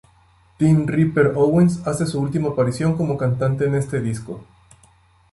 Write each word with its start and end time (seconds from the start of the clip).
Tim 0.57 0.87
"Ripper" 0.87 1.33
Owens 1.37 1.85
hace 1.85 2.07
su 2.07 2.19
última 2.19 2.49
aparición 2.49 2.97
como 2.97 3.19
cantante 3.19 3.65
en 3.67 3.75
este 3.75 4.01
disco. 4.01 4.43